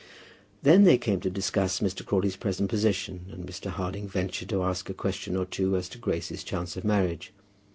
[0.63, 2.03] Then they came to discuss Mr.
[2.03, 3.69] Crawley's present position, and Mr.
[3.69, 7.31] Harding ventured to ask a question or two as to Grace's chance of marriage.